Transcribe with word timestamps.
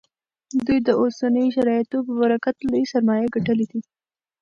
دوی 0.65 0.79
د 0.87 0.89
اوسنیو 1.01 1.53
شرایطو 1.55 1.97
په 2.07 2.13
برکت 2.21 2.55
لویې 2.69 2.85
سرمایې 2.93 3.31
ګټلې 3.35 3.65
دي 3.71 3.81